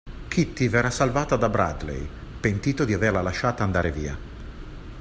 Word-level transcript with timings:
Kitty 0.27 0.67
verrà 0.67 0.89
salvata 0.89 1.35
da 1.35 1.47
Bradley, 1.47 2.09
pentito 2.39 2.85
di 2.85 2.93
averla 2.95 3.21
lasciata 3.21 3.63
andare 3.63 3.91
via. 3.91 4.17